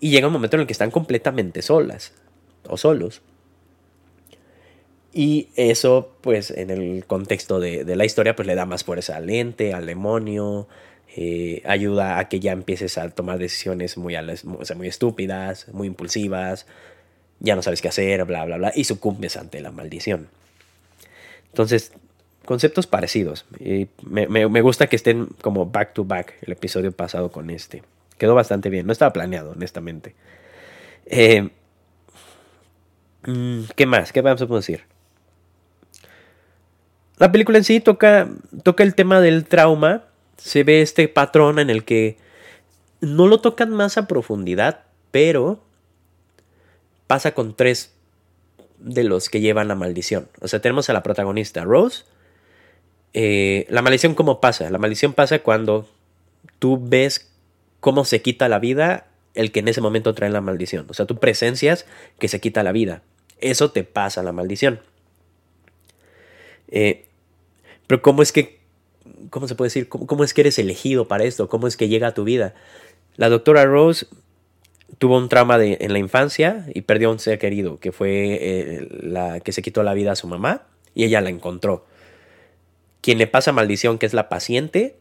[0.00, 2.12] y llega un momento en el que están completamente solas
[2.68, 3.22] o solos.
[5.12, 9.28] Y eso, pues, en el contexto de, la historia, pues le da más fuerza al
[9.28, 10.68] ente, al demonio,
[11.16, 14.16] eh, ayuda a que ya empieces a tomar decisiones muy,
[14.74, 16.66] muy estúpidas, muy impulsivas,
[17.40, 20.28] ya no sabes qué hacer, bla, bla, bla, y sucumbes ante la maldición.
[21.48, 21.92] Entonces,
[22.44, 23.46] conceptos parecidos.
[23.58, 27.82] Y me, gusta que estén como back to back el episodio pasado con este.
[28.18, 30.14] Quedó bastante bien, no estaba planeado, honestamente.
[31.06, 31.50] Eh,
[33.26, 34.12] mm, ¿Qué más?
[34.12, 34.82] ¿Qué vamos a decir?
[37.18, 38.28] La película en sí toca,
[38.62, 40.04] toca el tema del trauma
[40.42, 42.16] se ve este patrón en el que
[43.00, 45.62] no lo tocan más a profundidad, pero
[47.06, 47.92] pasa con tres
[48.78, 50.28] de los que llevan la maldición.
[50.40, 52.04] O sea, tenemos a la protagonista, Rose.
[53.14, 54.70] Eh, la maldición, ¿cómo pasa?
[54.70, 55.88] La maldición pasa cuando
[56.58, 57.30] tú ves
[57.80, 60.86] cómo se quita la vida el que en ese momento trae la maldición.
[60.88, 61.86] O sea, tú presencias
[62.18, 63.02] que se quita la vida.
[63.40, 64.80] Eso te pasa la maldición.
[66.68, 67.06] Eh,
[67.86, 68.62] pero ¿cómo es que
[69.30, 69.88] ¿cómo se puede decir?
[69.88, 71.48] ¿Cómo, es que eres elegido para esto?
[71.48, 72.54] ¿Cómo es que llega a tu vida?
[73.16, 74.06] La doctora Rose
[74.98, 78.88] tuvo un trauma en la infancia y perdió a un ser querido, que fue eh,
[79.02, 81.86] la que se quitó la vida a su mamá y ella la encontró.
[83.02, 84.96] Quien le pasa maldición, que es la paciente,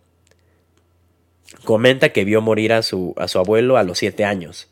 [1.64, 4.68] comenta que vio morir a su, a su abuelo a los siete años.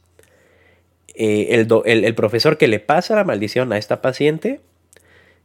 [1.16, 4.62] Eh, el, profesor que le pasa la maldición a esta paciente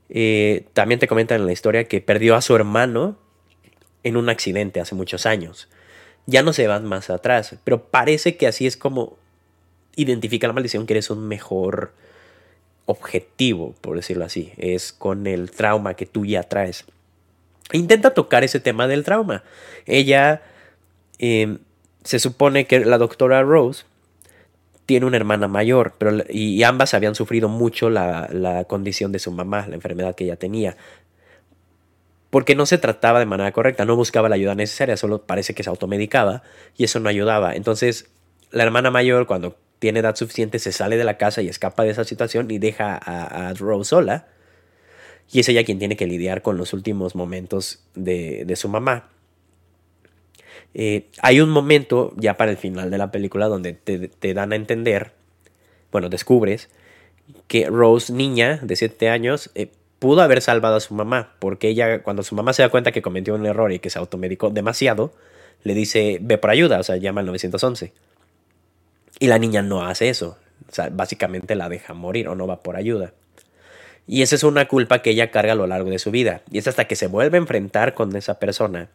[0.09, 3.19] eh, también te comenta en la historia que perdió a su hermano
[4.05, 5.69] en un accidente hace muchos años.
[6.27, 9.17] Ya no se van más atrás, pero parece que así es como
[9.97, 11.93] identifica la maldición que eres un mejor
[12.87, 14.53] objetivo, por decirlo así.
[14.57, 16.85] Es con el trauma que tú ya traes.
[17.73, 19.43] Intenta tocar ese tema del trauma.
[19.87, 20.43] Ella
[21.19, 21.59] em,
[22.05, 23.85] se supone que la doctora Rose
[24.87, 29.31] tiene una hermana mayor, pero, y, ambas habían sufrido mucho la, la, condición de su
[29.31, 30.77] mamá, la enfermedad que ella tenía
[32.35, 35.63] porque no se trataba de manera correcta, no buscaba la ayuda necesaria, solo parece que
[35.63, 36.43] se automedicaba
[36.77, 37.55] y eso no ayudaba.
[37.55, 38.11] Entonces,
[38.51, 41.91] la hermana mayor, cuando tiene edad suficiente, se sale de la casa y escapa de
[41.91, 44.27] esa situación y deja a, Rose sola.
[45.33, 49.09] Y es ella quien tiene que lidiar con los últimos momentos de, su mamá.
[50.75, 54.57] Eh, hay un momento ya para el final de la película donde te, dan a
[54.57, 55.13] entender,
[55.93, 56.69] bueno, descubres
[57.49, 62.03] que Rose, niña de 7 años, eh, pudo haber salvado a su mamá, porque ella,
[62.03, 65.15] cuando su mamá se da cuenta que cometió un error y que se automedicó demasiado,
[65.63, 67.93] le dice, ve por ayuda, o sea, llama al 911.
[69.19, 70.37] Y la niña no hace eso,
[70.69, 73.15] o sea, básicamente la deja morir o no va por ayuda.
[74.07, 76.43] Y esa es una culpa que ella carga a lo largo de su vida.
[76.51, 78.91] Y es hasta que se vuelve a enfrentar con esa persona,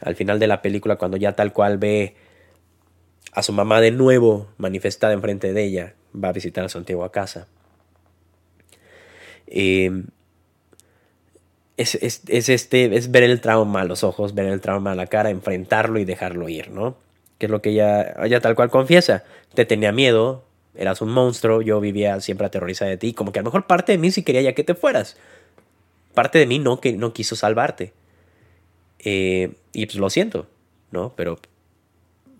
[0.00, 2.16] al final de la película, cuando ya tal cual ve
[3.32, 7.12] a su mamá de nuevo manifestada enfrente de ella, va a visitar a su antigua
[7.12, 7.48] casa.
[9.46, 10.04] Eh,
[11.76, 15.30] es, este, es ver el trauma a los ojos, ver el trauma a la cara,
[15.30, 16.96] enfrentarlo y dejarlo ir, ¿no?
[17.38, 19.24] Que es lo que ella, ella tal cual confiesa.
[19.54, 20.45] Te tenía miedo,
[20.78, 23.92] eras un monstruo, yo vivía siempre aterrorizada de ti, como que a lo mejor parte
[23.92, 25.16] de mí sí quería ya que te fueras.
[26.14, 27.92] Parte de mí no, que no quiso salvarte.
[28.98, 30.46] Eh, y pues lo siento,
[30.90, 31.12] ¿no?
[31.16, 31.38] Pero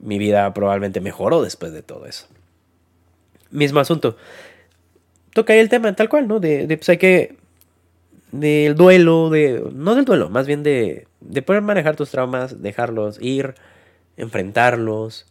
[0.01, 2.27] mi vida probablemente mejoró después de todo eso.
[3.51, 4.17] Mismo asunto.
[5.33, 6.41] Toca ahí el tema tal cual, ¿no?
[6.41, 7.37] De, de pues hay que
[8.33, 13.21] del duelo, de, no del duelo, más bien de, de poder manejar tus traumas, dejarlos
[13.21, 13.55] ir,
[14.17, 15.27] enfrentarlos,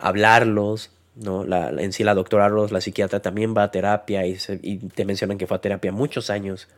[0.00, 1.44] hablarlos, ¿no?
[1.44, 5.04] La, en sí la doctora Ross, la psiquiatra, también va a terapia y, y, te
[5.04, 6.68] mencionan que fue a terapia muchos años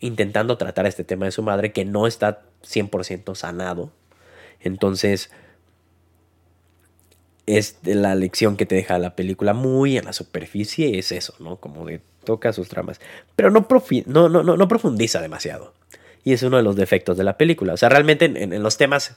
[0.00, 3.90] intentando tratar este tema de su madre que no está 100% sanado.
[4.60, 5.30] Entonces,
[7.46, 11.56] es la lección que te deja la película muy en la superficie, es eso, ¿no?
[11.56, 13.00] Como de toca sus tramas,
[13.36, 13.66] pero no,
[14.06, 15.72] no, no, no, profundiza demasiado.
[16.24, 17.74] Y es uno de los defectos de la película.
[17.74, 19.16] O sea, realmente en, los temas...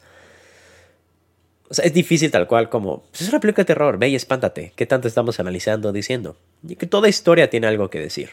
[1.69, 3.03] O sea, es difícil tal cual como...
[3.09, 4.73] Pues, es una película de terror, ve y espántate.
[4.75, 6.35] ¿Qué tanto estamos analizando, diciendo?
[6.67, 8.31] Y que toda historia tiene algo que decir.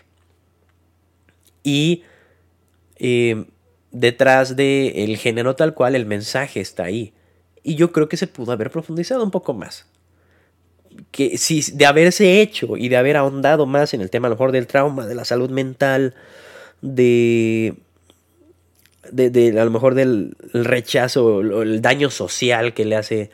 [1.62, 2.03] Y
[2.99, 3.44] eh,
[3.90, 7.12] detrás del género tal cual, el mensaje está ahí.
[7.62, 9.87] Y yo creo que se pudo haber profundizado un poco más
[11.11, 14.37] que si de haberse hecho y de haber ahondado más en el tema a lo
[14.37, 16.14] mejor del trauma, de la salud mental,
[16.81, 17.75] de,
[19.12, 23.31] de, a lo mejor del rechazo o el daño social que le hace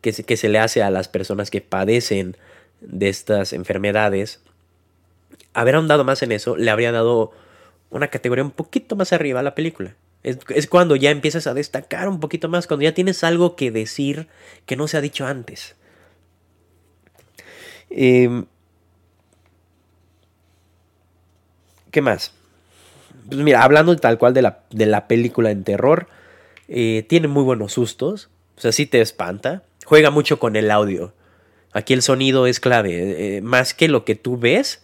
[0.00, 2.36] que se, que se le hace a las personas que padecen
[2.82, 4.40] de estas enfermedades,
[5.54, 7.32] haber ahondado más en eso le habría dado
[7.90, 9.94] una categoría un poquito más arriba a la película.
[10.22, 13.70] Es, es, cuando ya empiezas a destacar un poquito más, cuando ya tienes algo que
[13.70, 14.28] decir
[14.66, 15.76] que no se ha dicho antes.
[17.88, 18.46] Em,
[21.90, 22.34] ¿Qué más?
[23.28, 26.08] Pues mira, hablando tal cual de la, de la película en terror,
[26.68, 28.28] eh, tiene muy buenos sustos.
[28.56, 29.62] O sea, sí te espanta.
[29.84, 31.12] Juega mucho con el audio.
[31.72, 33.36] Aquí el sonido es clave.
[33.36, 34.82] Eh, más que lo que tú ves,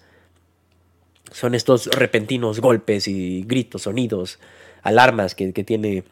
[1.31, 4.41] son estos repentinos golpes y gritos, sonidos,
[4.83, 6.05] alarmas que, que tiene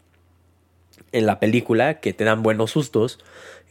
[1.12, 3.18] en la película que te dan buenos sustos.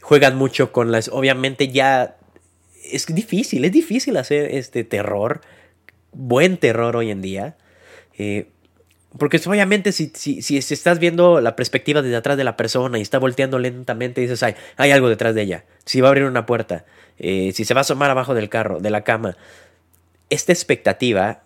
[0.00, 1.08] Juegan mucho con las.
[1.08, 2.16] Obviamente ya
[2.84, 5.40] es difícil, es difícil hacer este terror,
[6.12, 7.56] buen terror hoy en día.
[8.18, 8.48] Eh,
[9.16, 13.02] porque obviamente si, si, si, estás viendo la perspectiva desde atrás de la persona y
[13.02, 15.64] está volteando lentamente, dices, hay, hay algo detrás de ella.
[15.86, 16.84] Si va a abrir una puerta,
[17.18, 19.36] eh, si se va a asomar abajo del carro, de la cama.
[20.28, 21.42] Esta expectativa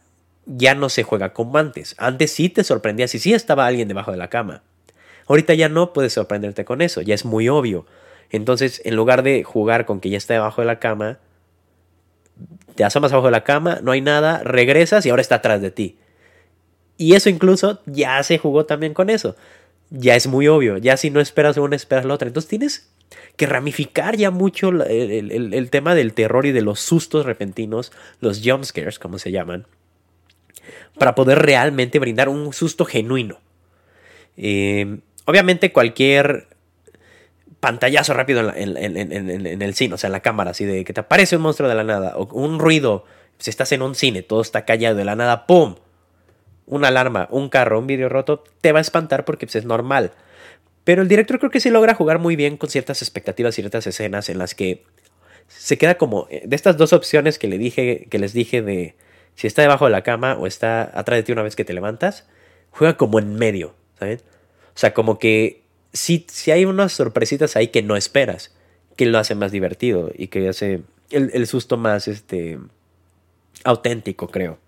[0.46, 1.94] ya no se juega como antes.
[1.98, 4.62] Antes sí te sorprendía si sí estaba alguien debajo de la cama.
[5.28, 7.86] Ahorita ya no puedes sorprenderte con eso, ya es muy obvio.
[8.30, 11.18] Entonces, en lugar de jugar con que ya está debajo de la cama,
[12.74, 15.70] te asomas abajo de la cama, no hay nada, regresas y ahora está atrás de
[15.70, 15.96] ti.
[17.02, 19.34] Y eso incluso ya se jugó también con eso.
[19.90, 22.28] Ya es muy obvio, ya si no esperas una, esperas la otra.
[22.28, 22.92] Entonces tienes
[23.34, 29.00] que ramificar ya mucho el, tema del terror y de los sustos repentinos, los jumpscares,
[29.00, 29.66] como se llaman,
[30.96, 33.40] para poder realmente brindar un susto genuino.
[34.36, 36.46] Eh, obviamente cualquier
[37.58, 41.34] pantallazo rápido en, el cine, o sea, en la cámara, así de que te aparece
[41.34, 43.04] un monstruo de la nada, o un ruido,
[43.38, 45.74] si estás en un cine, todo está callado de la nada, ¡pum!
[46.66, 50.12] Una alarma, un carro, un vidrio roto, te va a espantar porque pues, es normal.
[50.84, 54.28] Pero el director creo que sí logra jugar muy bien con ciertas expectativas, ciertas escenas
[54.28, 54.84] en las que
[55.48, 58.94] se queda como eh, de estas dos opciones que le dije, que les dije de
[59.34, 61.72] si está debajo de la cama o está atrás de ti una vez que te
[61.72, 62.26] levantas,
[62.70, 64.20] juega como en medio, ¿saben?
[64.74, 68.54] O sea, como que si, hay unas sorpresitas ahí que no esperas,
[68.96, 72.58] que lo hace más divertido y que hace el, susto más este,
[73.64, 74.58] auténtico, creo.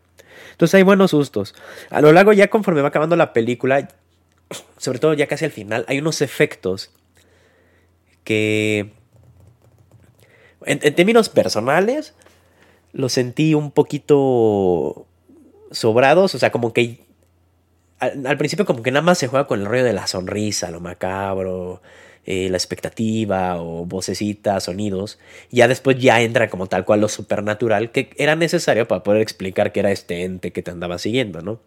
[0.53, 1.55] Entonces hay buenos sustos.
[1.91, 3.89] A lo largo, ya conforme va acabando la película,
[4.79, 6.93] sobre todo ya casi al final, hay unos efectos
[8.25, 8.93] que
[10.65, 12.15] en, términos personales
[12.93, 15.07] los sentí un poquito
[15.71, 17.05] sobrados, o sea, como que
[17.99, 20.81] al, principio como que nada más se juega con el rollo de la sonrisa, lo
[20.81, 21.83] macabro,
[22.27, 25.19] eh, la expectativa o vocecitas, sonidos,
[25.51, 29.73] ya después ya entra como tal cual lo supernatural que era necesario para poder explicar
[29.73, 31.61] que era este ente que te andaba siguiendo, ¿no?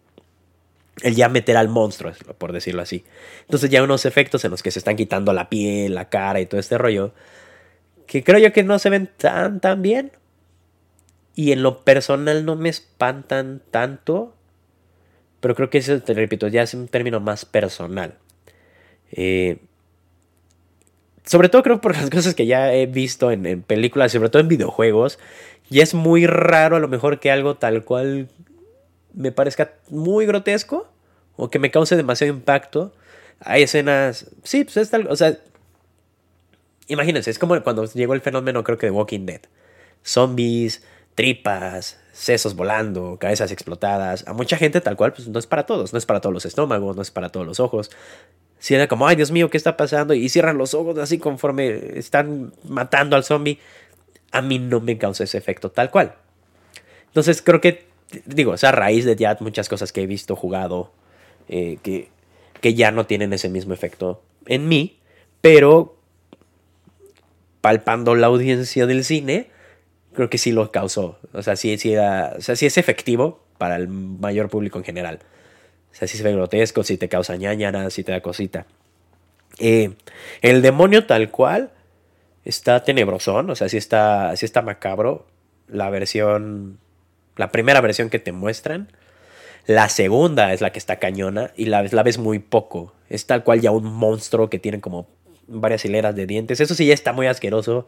[1.02, 3.04] el ya meter al monstruo, por decirlo así.
[3.42, 6.46] Entonces ya unos efectos en los que se están quitando la piel, la cara y
[6.46, 7.12] todo este rollo,
[8.06, 10.12] que creo yo que no se ven tan, tan bien.
[11.34, 14.34] Y en lo personal no me espantan tanto,
[15.40, 18.14] pero creo que eso, te repito, ya es un término más personal.
[19.12, 19.58] Eh,
[21.28, 24.40] sobre todo creo por las cosas que ya he visto en, en películas, sobre todo
[24.40, 25.18] en videojuegos,
[25.70, 28.28] y es muy raro a lo mejor que algo tal cual
[29.12, 30.88] me parezca muy grotesco
[31.36, 32.92] o que me cause demasiado impacto.
[33.40, 35.38] Hay escenas, sí, pues es tal, o sea,
[36.86, 39.42] imagínense, es como cuando llegó el fenómeno creo que de Walking Dead.
[40.04, 40.82] Zombies,
[41.14, 44.26] tripas, sesos volando, cabezas explotadas.
[44.26, 46.46] A mucha gente tal cual, pues no es para todos, no es para todos los
[46.46, 47.90] estómagos, no es para todos los ojos.
[48.58, 50.14] Si era como, ay Dios mío, ¿qué está pasando?
[50.14, 53.58] Y cierran los ojos así conforme están matando al zombie.
[54.32, 56.14] A mí no me causa ese efecto tal cual.
[57.06, 57.88] Entonces creo que
[58.24, 60.92] digo, sea, a raíz de ya muchas cosas que he visto jugado
[61.48, 62.08] eh, que,
[62.60, 64.98] que ya no tienen ese mismo efecto en mí,
[65.40, 65.96] pero
[67.60, 69.50] palpando la audiencia del cine,
[70.14, 71.18] creo que sí lo causó.
[71.32, 75.20] O sea, sí, sí, o sea, sí es efectivo para el mayor público en general.
[75.92, 78.66] O sea, sí se ve grotesco, si te causa ñañara, si te da cosita.
[79.58, 79.94] Eh,
[80.42, 81.70] el demonio tal cual
[82.44, 85.26] está tenebrosón, o sea, sí está, sí está macabro.
[85.68, 86.78] La versión
[87.38, 88.88] la primera versión que te muestran.
[89.66, 92.92] La segunda es la que está cañona y la, la ves muy poco.
[93.08, 95.06] Es tal cual ya un monstruo que tiene como
[95.46, 96.60] varias hileras de dientes.
[96.60, 97.86] Eso sí ya está muy asqueroso.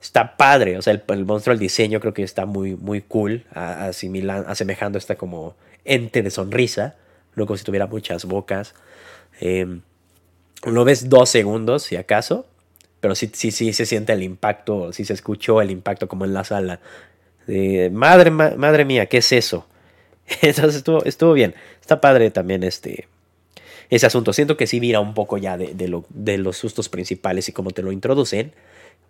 [0.00, 0.78] Está padre.
[0.78, 3.44] O sea, el, monstruo, el diseño creo que está muy, muy cool.
[3.54, 6.94] asemejando esta como ente de sonrisa.
[7.34, 8.74] No como si tuviera muchas bocas.
[9.40, 9.80] Eh,
[10.64, 12.46] lo ves dos segundos, si acaso.
[13.00, 14.92] Pero sí, sí, sí se siente el impacto.
[14.92, 16.80] Sí se escuchó el impacto como en la sala
[17.90, 19.66] madre, madre mía, ¿qué es eso?
[20.42, 21.54] Entonces estuvo, estuvo bien.
[21.80, 23.08] Está padre también este,
[23.90, 24.32] ese asunto.
[24.32, 27.82] Siento que sí mira un poco ya de, de los sustos principales y cómo te
[27.82, 28.52] lo introducen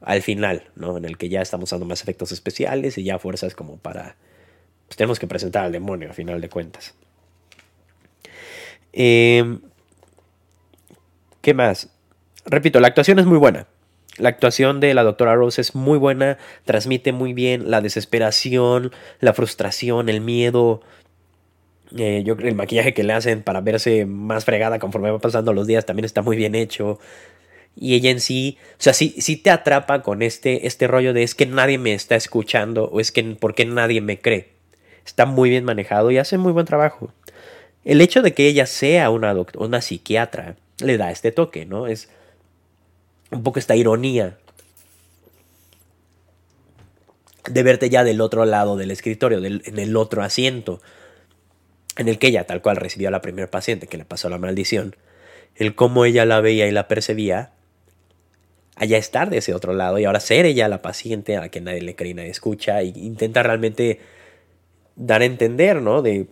[0.01, 0.97] al final, ¿no?
[0.97, 4.17] En el que ya estamos dando más efectos especiales y ya fuerzas como para...
[4.89, 6.95] Pues tenemos que presentar al demonio al final de cuentas.
[8.93, 9.61] Em,
[11.41, 11.89] ¿Qué más?
[12.47, 13.67] Repito, la actuación es muy buena.
[14.19, 19.33] La actuación de la doctora Rose es muy buena, transmite muy bien la desesperación, la
[19.33, 20.83] frustración, el miedo.
[21.97, 25.67] Eh, yo el maquillaje que le hacen para verse más fregada conforme va pasando los
[25.67, 26.99] días también está muy bien hecho.
[27.75, 31.23] Y ella en sí, o sea, sí, sí te atrapa con este, este rollo de
[31.23, 34.51] es que nadie me está escuchando o es que por qué nadie me cree.
[35.07, 37.13] Está muy bien manejado y hace muy buen trabajo.
[37.85, 41.87] El hecho de que ella sea una, una psiquiatra le da este toque, ¿no?
[41.87, 42.09] Es,
[43.31, 44.39] un poco esta ironía
[47.51, 50.81] de verte ya del otro lado del escritorio, en el otro asiento,
[51.97, 54.39] en el que ella tal cual recibió a la primera paciente que le pasó la
[54.39, 54.95] maldición,
[55.57, 57.53] el cómo ella la veía y la percibía,
[58.77, 61.61] allá estar de ese otro lado y ahora ser ella la paciente a la que
[61.61, 64.01] nadie le cree y nadie escucha e intenta realmente
[64.97, 66.01] dar a entender, ¿no?
[66.01, 66.27] De,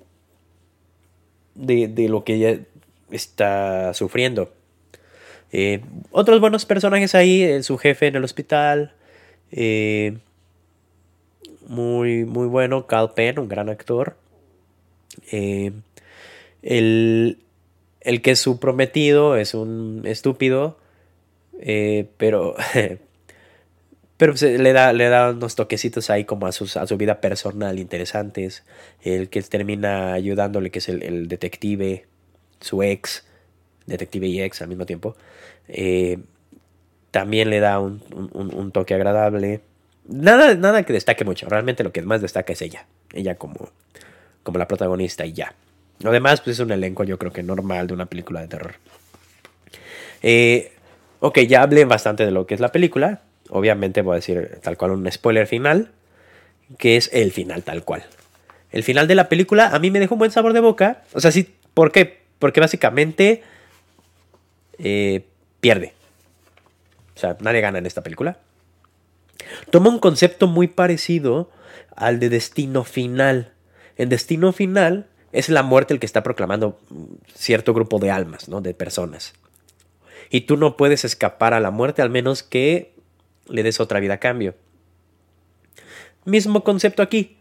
[1.55, 2.61] de, de lo que ella
[3.11, 4.53] está sufriendo.
[5.53, 5.81] Eh,
[6.13, 8.93] otros buenos personajes ahí, eh, su jefe en el hospital.
[9.51, 10.19] Eh,
[11.67, 14.17] muy, muy bueno, Cal Penn, un gran actor.
[15.31, 15.83] el,
[18.01, 20.79] el, que es su prometido es un estúpido,
[22.17, 22.55] pero,
[24.21, 27.79] pero le, da, le da unos toquecitos ahí como a, sus, a su vida personal
[27.79, 28.65] interesantes.
[29.01, 32.05] El que termina ayudándole, que es el, detective,
[32.61, 33.25] su ex
[33.87, 35.17] detective y ex al mismo tiempo,
[35.69, 36.19] eh,
[37.11, 39.63] también le da un, toque agradable.
[40.07, 43.71] Nada, nada que destaque mucho, realmente lo que más destaca es ella, ella como,
[44.43, 45.55] como la protagonista y ya.
[46.01, 48.75] Lo demás pues es un elenco yo creo que normal de una película de terror.
[50.23, 50.73] Eh,
[51.21, 53.23] ok, ya hablé bastante de lo que es la película.
[53.51, 55.91] Obviamente voy a decir tal cual un spoiler final,
[56.79, 58.05] que es el final tal cual.
[58.71, 61.03] El final de la película a mí me dejó un buen sabor de boca.
[61.13, 62.21] O sea, sí, ¿por qué?
[62.39, 63.43] Porque básicamente
[64.79, 65.27] eh,
[65.61, 65.95] pierde.
[67.17, 68.39] O sea, nadie gana en esta película.
[69.71, 71.51] Toma un concepto muy parecido
[71.97, 73.53] al de Destino Final.
[73.97, 76.79] En Destino Final, es la muerte el que está proclamando
[77.35, 78.61] cierto grupo de almas, ¿no?
[78.61, 79.35] De personas.
[80.31, 82.95] Y tú no puedes escapar a la muerte al menos que
[83.51, 84.55] le des otra vida a cambio.
[86.25, 87.37] Mismo concepto aquí.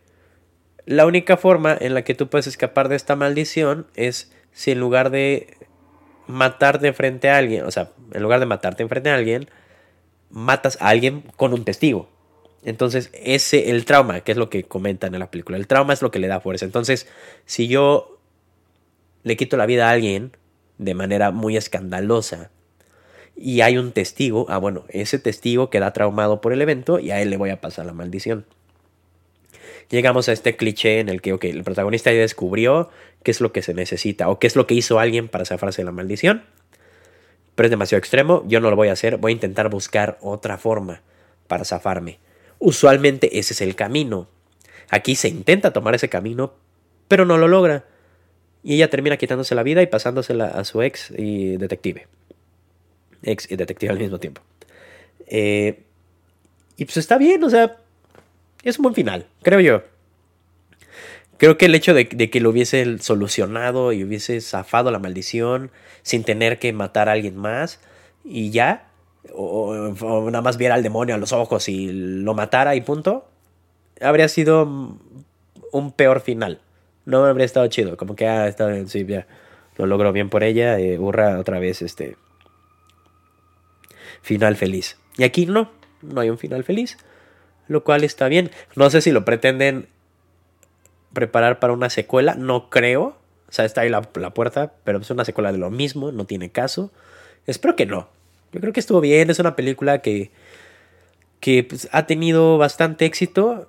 [0.86, 4.80] La única forma en la que tú puedes escapar de esta maldición es si en
[4.80, 5.56] lugar de
[6.28, 9.50] matarte frente a alguien, o sea, en lugar de matarte frente a alguien,
[10.30, 12.10] matas a alguien con un testigo.
[12.64, 16.02] Entonces, ese, el trauma, que es lo que comentan en la película, el trauma es
[16.02, 16.66] lo que le da fuerza.
[16.66, 17.08] Entonces,
[17.46, 18.20] si yo
[19.24, 20.36] le quito la vida a alguien
[20.78, 22.52] de manera muy escandalosa
[23.42, 27.22] y hay un testigo, ah, bueno, ese testigo queda traumado por el evento y a
[27.22, 28.46] él le voy a pasar la maldición.
[29.90, 32.90] Llegamos a este cliché en el que, ok, el protagonista ya descubrió
[33.24, 35.82] qué es lo que se necesita o qué es lo que hizo alguien para zafarse
[35.82, 36.44] de la maldición.
[37.56, 40.58] Pero es demasiado extremo, yo no lo voy a hacer, voy a intentar buscar otra
[40.58, 41.02] forma
[41.48, 42.20] para zafarme.
[42.60, 44.28] Usualmente ese es el camino.
[44.90, 46.54] Aquí se intenta tomar ese camino,
[47.08, 47.86] pero no lo logra.
[48.64, 52.08] Y ella termina quitándose la vida y pasándosela a su ex y detective.
[53.24, 54.42] Ex y detective al mismo tiempo.
[55.28, 55.84] Eh,
[56.78, 57.78] y pues está bien, o sea,
[58.64, 59.84] es un buen final, creo yo.
[61.38, 66.26] Creo que el hecho de, que lo hubiese solucionado y hubiese zafado la maldición sin
[66.26, 67.80] tener que matar a alguien más
[68.26, 68.90] y ya,
[69.34, 69.74] o,
[70.26, 73.30] nada más viera al demonio a los ojos y lo matara y punto,
[74.02, 74.98] habría sido
[75.72, 76.60] un peor final.
[77.06, 79.26] No habría estado chido, como que, ah, está sí, ya,
[79.78, 82.18] lo logró bien por ella, eh, burra otra vez este
[84.22, 84.98] final feliz.
[85.18, 86.98] Y aquí no, no hay un final feliz,
[87.68, 88.52] lo cual está bien.
[88.76, 89.88] No sé si lo pretenden
[91.14, 93.18] preparar para una secuela, no creo.
[93.48, 96.26] O sea, está ahí la, la puerta, pero es una secuela de lo mismo, no
[96.26, 96.92] tiene caso.
[97.48, 98.10] Espero que no.
[98.52, 100.32] Yo creo que estuvo bien, es una película que,
[101.40, 103.68] que pues, ha tenido bastante éxito.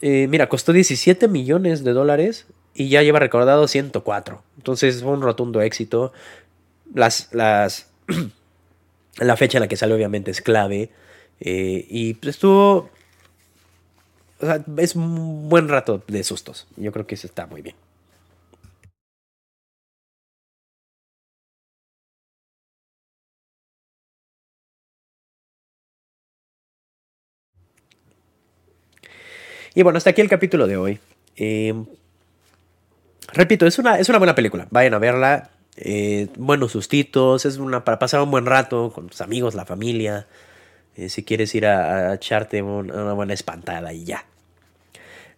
[0.00, 4.42] Eh, mira, costó 17 millones de dólares y ya lleva recordado 104.
[4.56, 6.12] Entonces fue un rotundo éxito.
[6.94, 7.90] Las, las,
[9.18, 10.90] la fecha en la que sale obviamente es clave.
[11.40, 12.90] Eh, y pues, estuvo...
[14.78, 16.66] Es un buen rato de sustos.
[16.76, 17.76] Yo creo que eso está muy bien.
[29.74, 30.98] Y bueno, hasta aquí el capítulo de hoy.
[31.36, 31.86] Em,
[33.32, 34.66] repito, es una, es una buena película.
[34.70, 35.50] Vayan a verla.
[35.76, 37.46] Eh, buenos sustitos.
[37.46, 40.26] Es una para pasar un buen rato con tus amigos, la familia.
[40.96, 44.24] Eh, si quieres ir a, echarte una buena espantada y ya.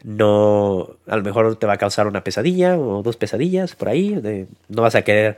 [0.04, 4.48] No, a lo mejor te va a causar una pesadilla o dos pesadillas por ahí.
[4.68, 5.36] no vas a querer,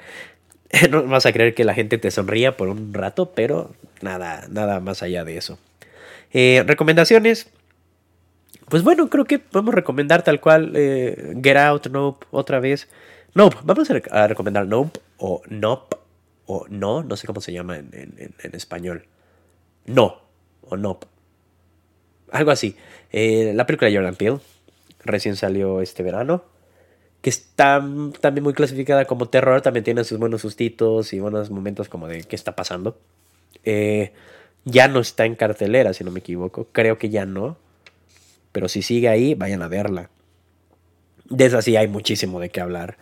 [0.90, 4.80] no vas a querer que la gente te sonría por un rato, pero nada, nada
[4.80, 5.58] más allá de eso.
[6.32, 7.50] Eh, recomendaciones.
[8.70, 12.88] Pues bueno, creo que podemos recomendar tal cual Get Out, Nope, otra vez.
[13.34, 15.96] Nope, vamos a, recomendar Nope o Nope
[16.46, 19.06] o No, no sé cómo se llama en, en, español.
[19.86, 20.22] No
[20.62, 21.08] o Nope.
[22.30, 22.76] Algo así.
[23.10, 24.38] Eh, la película de Jordan Peele
[25.04, 26.44] recién salió este verano.
[27.22, 27.82] Que está
[28.20, 29.62] también muy clasificada como terror.
[29.62, 32.98] También tiene sus buenos sustitos y buenos momentos como de qué está pasando.
[33.64, 34.12] Eh,
[34.64, 36.68] ya no está en cartelera, si no me equivoco.
[36.70, 37.56] Creo que ya no.
[38.52, 40.10] Pero si sigue ahí, vayan a verla.
[41.24, 42.96] De esa sí hay muchísimo de qué hablar.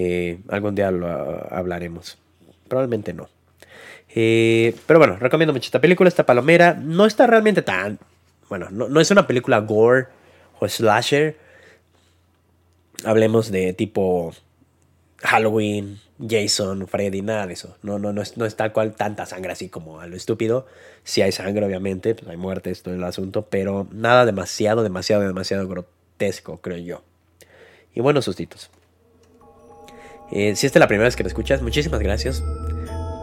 [0.00, 1.08] Eh, algún día lo
[1.52, 2.18] hablaremos.
[2.68, 3.28] Probablemente no.
[4.14, 6.74] Eh, pero bueno, recomiendo mucho esta película, esta palomera.
[6.74, 7.98] No está realmente tan...
[8.48, 10.06] Bueno, no, no es una película gore
[10.60, 11.36] o slasher.
[13.04, 14.32] Hablemos de tipo
[15.18, 17.76] Halloween, Jason, Freddy, nada de eso.
[17.82, 20.66] No, no, no, es, no es tal cual tanta sangre así como a lo estúpido.
[21.02, 25.66] Si hay sangre, obviamente, pues hay muertes, todo el asunto, pero nada demasiado, demasiado, demasiado
[25.66, 27.02] grotesco, creo yo.
[27.94, 28.70] Y buenos sustitos.
[30.30, 32.42] Eh, si esta es la primera vez que me escuchas, muchísimas gracias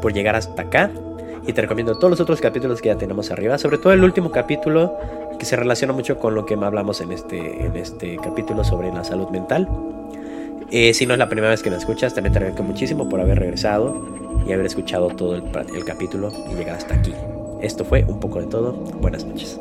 [0.02, 0.92] por llegar hasta acá.
[1.48, 4.32] Y te recomiendo todos los otros capítulos que ya tenemos arriba, sobre todo el último
[4.32, 4.98] capítulo
[5.38, 9.04] que se relaciona mucho con lo que hablamos en este, en este capítulo sobre la
[9.04, 9.68] salud mental.
[10.72, 13.20] Eh, si no es la primera vez que me escuchas, también te agradezco muchísimo por
[13.20, 14.08] haber regresado
[14.48, 15.44] y haber escuchado todo el,
[15.76, 17.14] el capítulo y llegar hasta aquí.
[17.62, 18.74] Esto fue un poco de todo.
[18.74, 19.60] Buenas noches.